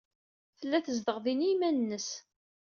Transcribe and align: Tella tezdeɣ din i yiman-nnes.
Tella 0.59 0.77
tezdeɣ 0.85 1.17
din 1.23 1.45
i 1.45 1.47
yiman-nnes. 1.49 2.09